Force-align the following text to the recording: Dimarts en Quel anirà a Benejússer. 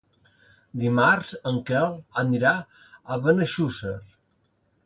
Dimarts 0.83 1.33
en 1.51 1.59
Quel 1.69 1.93
anirà 2.23 2.57
a 2.61 3.19
Benejússer. 3.27 3.97